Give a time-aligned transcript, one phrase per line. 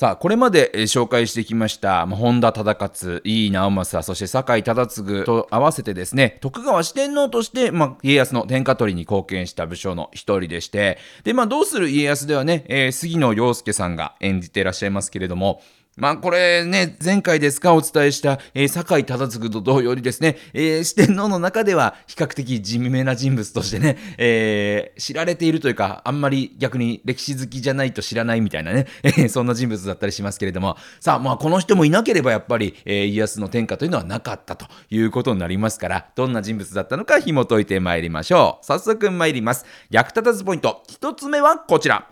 [0.00, 15.60] さあ、これまで紹介してきました、まあ、本田忠勝、井伊直政、そして酒井忠次と合わせてですね、徳川四天王として、まあ、家康の天下取りに貢献した武将の一人でして、で、まあ、どうする家康ではね、えー、杉野遥介さんが演じていらっしゃいますけれども、
[16.00, 38.64] まあこれね、前回ですかお伝えした、えー、酒井忠次と同様にですね、えー、四天王の中では比較的地味めな人物としてね、えー、知られているというか、あんまり逆に歴史好きじゃないと知らないみたいなね、えー、そんな人物だったりしますけれども、さあまあこの人もいなければやっぱり、えー、家康の天下というのはなかったということになりますから、どんな人物だったのか紐解いてまいりましょう。
[38.64, 39.66] 早速参ります。
[39.90, 42.08] 役立たずポイント、一つ目はこちら。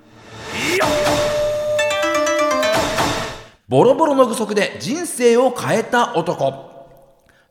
[3.69, 6.69] ボロボロの具足で人生を変えた男。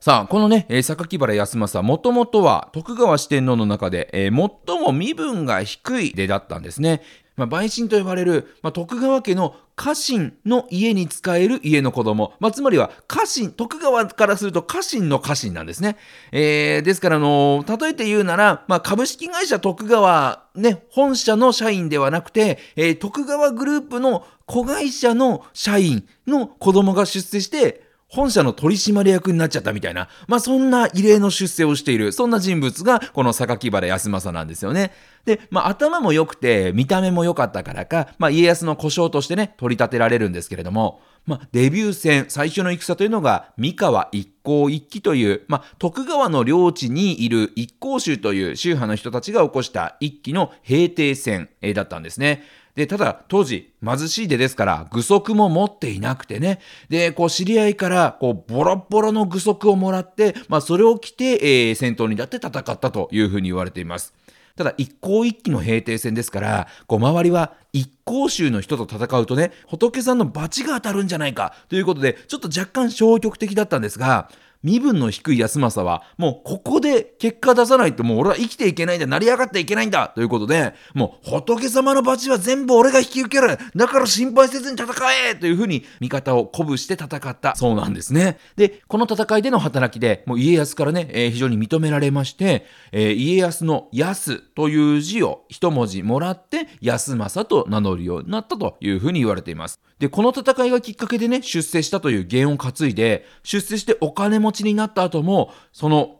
[0.00, 7.02] さあ、このね、えー、榊原康政、もともとは徳川四天王の中で、え、最も身分が低い出だったんですね。
[7.38, 15.96] まあ、陪審と呼ばれる、まあ、徳川家の家臣の家に仕える家の子供、まあ、つまりは家臣、徳川からすると家臣の家臣なんですね。
[16.32, 34.92] えー、ですから、あのー、例えて言うなら、まあ、株式会社徳川、ね、本社の社員ではなくて、えー、徳川グループの子会社の社員の子供が出世して、本社の取締役になっちゃったみたいな、まあそんな異例の出世をしている、そんな人物がこの榊原康政なんですよね。
[35.26, 52.42] で、まあ頭も良くて見た目も良かったからか、まあ家康の故障としてね、取り立てられるんですけれども、まあデビュー戦、最初の戦というのが三河一向一揆という、まあ徳川の領地にいる一向宗という宗派の人たちが起こした一揆の平定戦だったんですね。
[52.78, 56.60] で、ただ当時貧しい出ですから具足も持っていなくてね。
[56.88, 64.14] で、こう知り合いからこうボロボロの具足をもらって、まあそれを着て、えー、戦闘にだって戦ったというふうに言われています。
[64.54, 74.30] ただ一向一揆の平定戦ですから、こう周りは一向宗の人と戦うとね、仏さんの罰が当たるんじゃないかということで、ちょっと若干消極的だったんですが、
[74.62, 84.92] 身分の低い安政は、もうここで結果出さないともう俺は生きていけないんだ、成り上がっていけないんだということで、もう仏様の罰は全部俺が引き受けるだから心配せずに戦
[85.30, 88.38] えというふうに味方を鼓舞して戦ったそうなんですね。
[88.56, 99.80] で、この戦いでの働きで、もう家康からね、えー、非常に認められまして、えー、家康の安という字を一文字もらって、安政と名乗るようになったというふうに言われています。
[99.98, 106.18] で、この戦いがきっかけでね、出世したという原を担いで、出世してお金持ちになった後も、その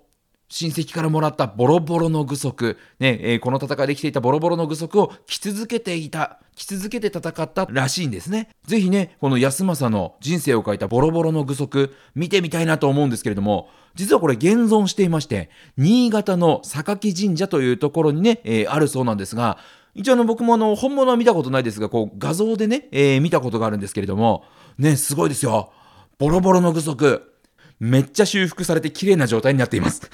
[0.51, 8.49] 親戚からもらったボロボロの具足、ね、えー、この戦いで着ていたボロボロの具足を着続けていた、着続けて戦ったらしいんですね。
[8.65, 19.59] ぜひね、この安政の人生を書いたボロボロの具足、見てみたいなと思うんですけれども、実はこれ現存していまして、新潟の榊神社というところにね、えー、あるそうなんですが、
[19.99, 24.45] 一応の僕もあの本物は見たことないですが、こう画像でね、えー、見たことがあるんですけれども、
[24.79, 25.73] ね、すごいですよ。
[26.19, 27.33] ボロボロの具足。
[27.81, 30.09] めっちゃ修復されて綺麗な状態になっています。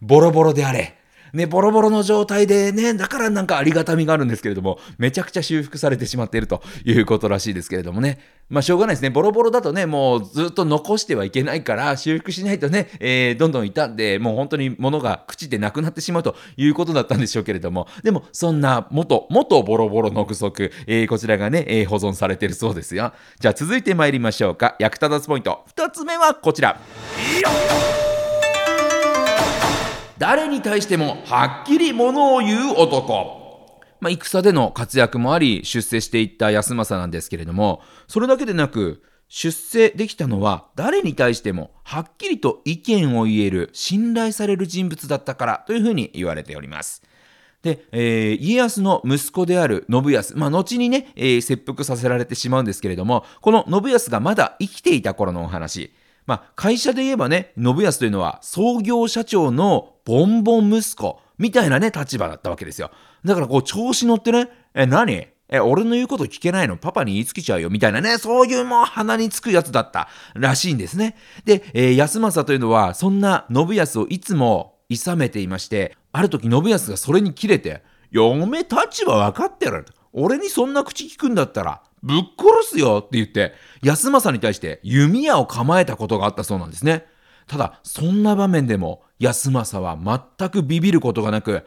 [0.00, 0.99] ボロボロであれ。
[1.32, 8.18] ね、ボロボロの状態でね、だからなんかありがたみがあるんですけれども、めちゃくちゃ修復されてしまっているということらしいですけれどもね。
[8.48, 9.10] まあしょうがないですね。
[9.10, 23.12] ボロボロだとね、もうずっと残してはいけないから、修復しないとね、えー、どんどん傷んで、もう本当に物が朽ちてなくなってしまうということだったんでしょうけれども、でもそんな元、元ボロボロの具足、えー、こちらがね、えー、保存されているそうですよ。
[23.38, 24.74] じゃあ続いて参りましょうか。
[24.80, 25.64] 役立たずポイント。
[25.76, 26.80] 2つ目はこちら。
[30.20, 33.80] 誰に対してもはっきりものを言う男。
[34.00, 47.02] まあ、戦での活躍もあり、出世していった安政なんですけれども、それだけでなく、出世できたのは誰に対してもはっきりと意見を言える信頼される人物だったからというふうに言われております。
[47.62, 55.94] で、えー、家康の息子である信康、まあ、後にね、えー、切腹させられてしまうんですけれども、この信康がまだ生きていた頃のお話、
[56.30, 62.92] まあ、会社で言えばね、信康というのは創業社長のボンボン息子みたいなね、立場だったわけですよ。
[63.24, 65.26] だからこう、調子乗ってね、え、何？
[65.48, 66.76] え、俺の言うこと聞けないの？
[66.76, 67.68] パパに言いつけちゃうよ？
[67.68, 71.16] みたいなね、そういうもう鼻につくやつだったらしいんですね。
[71.44, 79.84] で、えー、安政というのは、そんな信康をいつも諌めていまして、ある時信康がそれに切れて、嫁立場分かってる。
[80.12, 87.06] 俺にそんな口聞くんだったら、ぶっ殺すよって言って、安政に対して弓矢を構えたことがあったそうなんですね。
[87.46, 89.98] ただ、そんな場面でも、安政は
[90.38, 91.64] 全くビビることがなく、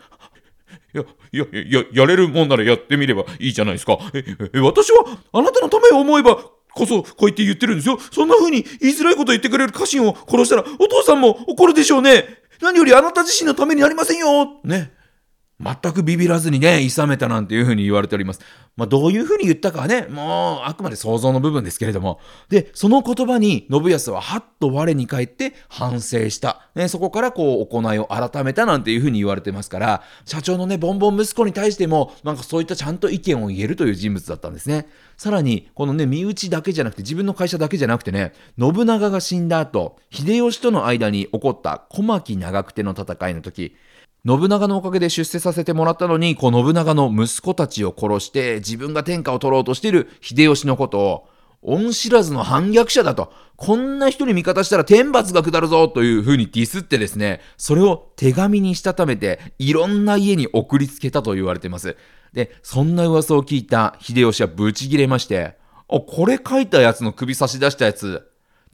[0.94, 3.98] や、や、や、やれるもんならやってみればいいじゃないですか。
[4.14, 6.38] え、え、私はあなたのためを思えば、
[6.74, 8.00] こそ、こう言って言ってるんですよ。
[8.12, 12.26] そんな風に言いづらいこと言ってくれる家臣を殺したら、お父さんも怒るでしょうね。
[12.62, 14.60] 何よりあなた自身のためになりませんよ。
[14.64, 14.92] ね。
[15.60, 18.42] 全くビビらずにね、諌めたなんていうふうに言われております。
[18.76, 22.20] まあ、どういうふうに言ったかはね、もう、あくまで想像の部分ですけれども。
[22.50, 26.70] で、その言葉に、信康ははっと我に返って反省した。
[26.74, 34.88] ね、そこからこう、行いを改めたなんていうふうに言われてますから、社長のね、ボンボン息子に対しても、なんかそういったちゃんと意見を言えるという人物だったんですね。
[35.18, 43.76] さらに、このね、身内だけじゃなくて、自分の会社だけじゃなくてね、信長が死んだ後、秀吉との間に起こった小牧長久手の戦いの時、
[44.26, 51.28] 信長のおかげで出世させてもらったのに、こう信長の息子たちを殺して自分が天下を取ろうとしている秀吉のことを、
[51.62, 61.98] 恩知らずの反逆者だと、こんな人に味方したら天罰が下るぞという風にディスってですね、それを手紙にしたためて、いろんな家に送りつけたと言われています。
[62.32, 65.58] で、そんな噂を聞いた秀吉はブチギレまして、
[65.90, 68.26] あ、これ書いたやつの首差し出したやつ、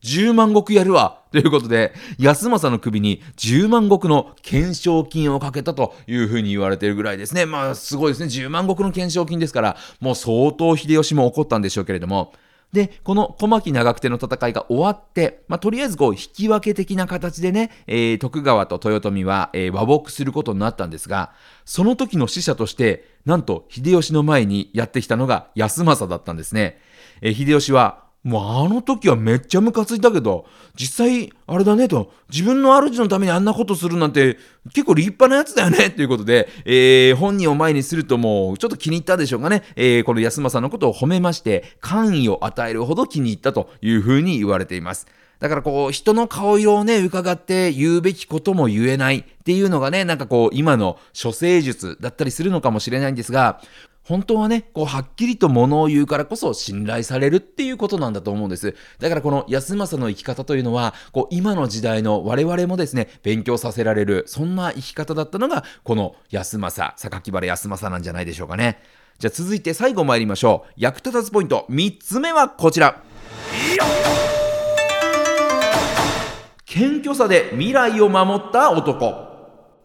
[0.03, 7.45] 10万石やるわということで、安政の首に10万石の懸賞金をかけたというふうに言われているぐらいですね。
[7.45, 8.27] まあ、すごいですね。
[8.27, 12.33] 10万石の懸賞金ですから、もう相当秀吉も怒ったんでしょうけれども、
[12.73, 21.31] で、この小牧長久手の戦いが終わって、まあ、とりあえずこう、引き分け的な形でね、えー、徳川と豊臣は、えー、和睦することになったんですが、
[21.65, 26.79] その時の使者として、なんと秀吉の前にやってきたのが安政だったんですね。
[27.21, 30.45] えー、秀吉は、もうあの時はめっちゃムカついたけど、
[30.75, 34.38] 実際、あれだねと、自分の主のためにあんなことするなんて、
[34.74, 39.63] 結構立派なやつだよね、ということで、えー、本人を前にするともう、ちょっと気に入ったでしょうかね。
[39.77, 45.07] えー、この安政のことを褒めまして、官位を与えるほど気に入ったというふうに言われています。
[45.39, 53.62] だからこう、人の顔色をね、伺って言うべきことも言えないっていうのがね、なんかこう、今の処世術だったりするのかもしれないんですが、
[54.03, 58.75] 本当はね、こう、はっきりと物を言うからこそ信頼されるっていうことなんだと思うんです。
[59.00, 68.81] だからこの安政の生き方というのは、こう、今の時代の我々もですね、勉強させられる、そんな生き方だったのが、この安政、榊原安政なんじゃないでしょうかね。
[69.19, 70.74] じゃあ続いて最後参りましょう。
[70.75, 73.03] 役立たずポイント、3つ目はこちら。
[76.79, 79.27] 謙虚さで未来を守った男。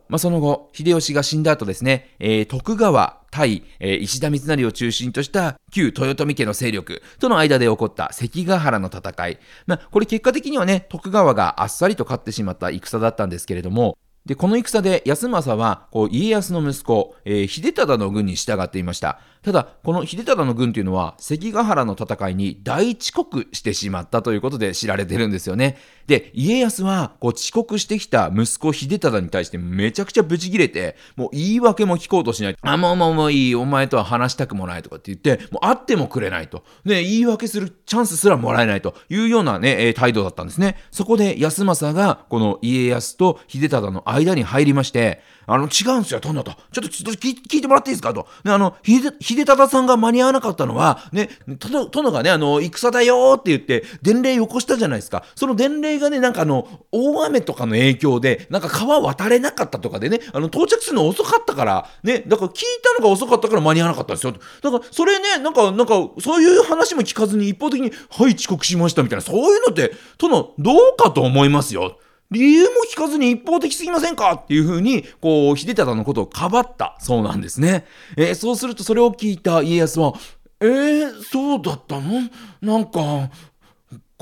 [0.09, 9.39] まあ、その後、秀吉が死んだ後ですね、えー、徳川対、えー、石田三成を中心とした旧豊臣家の勢力との間で起こった関ヶ原の戦い。
[9.67, 19.19] まあ、これ結果的にはね、徳川があっさりと勝ってしまった戦だったんですけれども、で、この戦で安政は、こう、家康の息子、えー、秀忠の軍に従っていました。
[19.45, 25.77] ただ、この秀忠の軍というのは、関ヶ原の戦いに大遅刻してしまったということで知られてるんですよね。
[26.07, 32.57] で、家康は、こう、遅刻してきた息子秀忠に対してめちゃくちゃブチ切れて、もう言い訳も聞こうとしない。
[32.59, 36.65] あ、もうもうもういい、お前とは話したくもないとかって言って、もう会ってもくれないと。
[36.87, 40.77] ね、言い訳するチャンスすらもらえないというようなね、えー、態度だったんですね。
[40.91, 46.53] そこで安政が、この家康と秀忠の間に入りまして、あの、違うんですよ、殿と。
[46.73, 48.27] ちょっと、ちょっと聞いてもらっていいですかと。
[48.45, 55.25] ね、あの、秀、秀忠さんが間に合わなかったのは、ね、殿、がね、あの、戦だよって言って、伝令よこしたじゃないですか。
[55.35, 64.33] その伝令がね、なんかあの、大雨とかの影響で、なんか川渡れなかったとかでね、あの、到着するの遅かったから、ね、だから聞いたのが遅かったから間に合わなかったんですよ。
[64.33, 71.99] だから、それね、なんか、なんか、そういう話も聞かずに一方的に、はい、遅刻しましたみたいな、そういうのって、殿、どうかと思いますよ。
[72.35, 74.33] 理由も聞かずに一方的すぎませんか？
[74.33, 77.87] っていうふうに、こう、秀忠のことをかばったそうなんですね。
[78.17, 80.15] えー、そうするとそれを聞いた家康は、
[80.61, 82.29] えー、そうだったの？
[82.61, 83.31] なんか、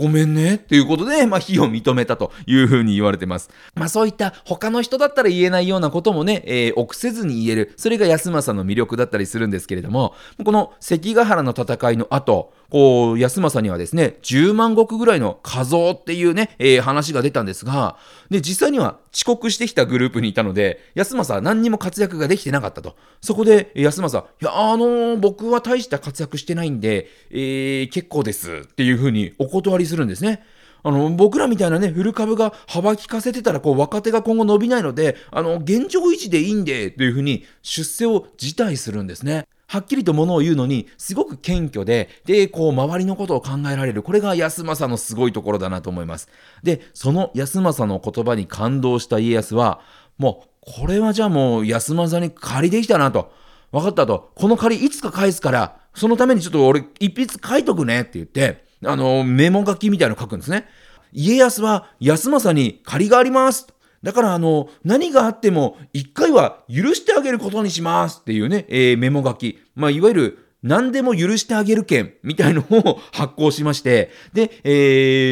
[0.02, 0.56] ごめんね。
[0.56, 3.50] っていうことで、まあ、非を認めたというふうに言われてます。
[3.76, 7.72] まあ、そういった他の人だったら言えないようなこともね、えー、臆せずに言える。
[7.76, 17.98] それが安政の魅力だったりするんですけれども、この関ヶ原の戦いの後、こう、安政にはですね、10万石ぐらいの画像っていうね、えー、話が出たんですが、
[18.30, 22.96] で、実際には遅刻してきたグループにいたので、安政は何にも活躍ができてなかったと。
[23.20, 30.42] そこで、安政は、いや、あのー、僕は大した活躍してないんで、えー、結構ですっていうふうにお断りするんですね。
[30.82, 39.46] あの、僕らみたいなね、古株が幅利かせてたら、こう、若手が今後伸びないので、あの、現状維持でいいんで、というふうに出世を辞退するんですね。
[39.68, 44.02] はっきりとものを言うのに、すごく謙虚で、で、こう、周りのことを考えられる。
[44.02, 46.28] これが安政のすごいところだなと思います。
[46.62, 49.80] で、その安政の言葉に感動した家康は、
[50.18, 50.48] もう、
[50.80, 53.32] これはじゃあもう安政に借りできたなと。
[53.72, 54.32] 分かったと。
[54.34, 60.66] この借りいつか返すから、そのためにちょっと俺一筆書いとくねって言って、あの、メモ書きみたいなの書くんですね。
[61.12, 63.66] 家康は康政に借りがあります
[64.02, 74.70] だからあの何があっても一回は許してあげることにしますっていうね、えー、メモ書き、まあ、いわゆる何でも許してあげる券みたいのを発行しまして、で、え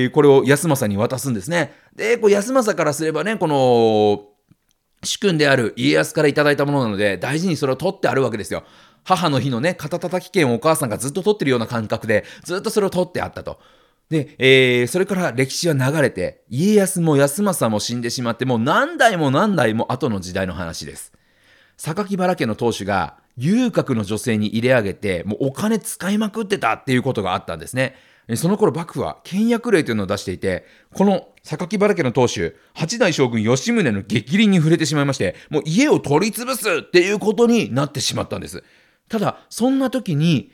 [0.06, 1.72] ー、これを安政に渡すんですね。
[1.94, 4.26] で、こう安政からすればね、この、
[5.04, 8.64] 主君である家康からいただいたものなので、大事にそれを取ってあるわけですよ。
[9.04, 13.58] 母の日のね、肩たたき券をお母さんがずっと取ってるような感覚で、ずっとそれを取ってあったと。
[14.10, 21.12] で、えー、それから歴史は流れて、家康も康政も死んでしまって、もう何代も何代も後の時代の話です。
[21.76, 27.94] 榊原家の当主が遊郭の女性に入れ上げて、もうお金使いまくってたっていうことがあったんですね。
[28.36, 38.62] その頃幕府は倹約令というのを出していて、この榊原家の当主、八代将軍吉宗の激鱗に触れてしまいまして、もう家を取り潰すっていうことになってしまったんです。
[39.10, 40.50] ただ、そんな時に、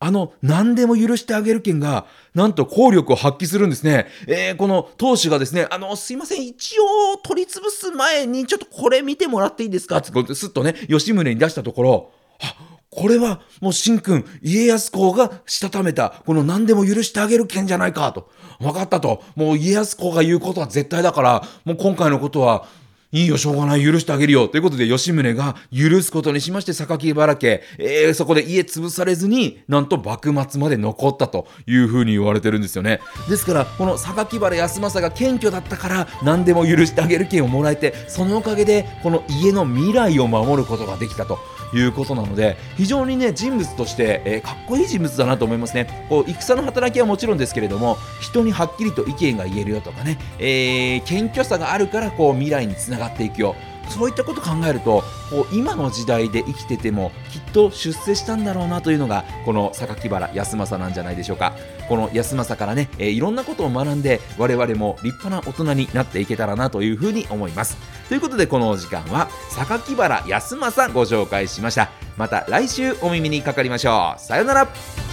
[0.00, 4.06] あの、何でも許してあげる権が、なんと効力を発揮するんですね。
[4.26, 9.98] えー、この当主がですね、あの、すいません、一応取り潰す前に、ちょっとこれ見てもらっていいですか？
[9.98, 12.10] って、すっとね、吉宗に出したところ、
[12.40, 12.54] あ、
[12.90, 18.30] これはもう神君、家康公がしたためた、この何でも許してあげる権じゃないかと。
[18.60, 19.22] 分かったと。
[19.34, 22.66] もう家康公が言うことは絶対だから、もう今回のことは、
[23.10, 24.48] いいよ、しょうがない、許してあげるよ。
[24.48, 33.00] ということで、吉宗が許すことにしまして、榊原家、えー、そこで家潰されずに、なんと幕末まで残ったというふうに言われてるんですよね。
[33.30, 41.38] ですから、この榊原康政が謙虚だったから、何でも許してあげる権をもらえて、そのおかげで、この家の未来を守ることができたと。
[41.74, 46.06] いうことなので非常にね人物として、えー、かっこいい人物だなと思いますね。
[46.08, 53.54] こう戦の働きはもちろんですけれども人にはっきりと意見が言えるよとかね、えー、謙虚さがあるからこう未来につながっていくよ。
[53.88, 61.54] そういったことを考えるとこう今の時代で生きててもきっと出世したんだろうなというのがこの榊原康政なんじゃないでしょうか。
[61.88, 67.76] この康政からね、えー、いろんなことを学んで我々も立派な大人になっていけたらなというふうに思います。
[68.08, 71.90] ということでこのお時間は榊原康政ご紹介しました。
[72.16, 74.20] また来週お耳にかかりましょう。
[74.20, 75.07] さよなら。